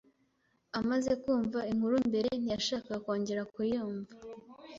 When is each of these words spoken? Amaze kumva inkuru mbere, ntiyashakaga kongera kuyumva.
Amaze 0.79 1.11
kumva 1.21 1.59
inkuru 1.71 1.95
mbere, 2.09 2.29
ntiyashakaga 2.41 3.03
kongera 3.05 3.43
kuyumva. 3.53 4.11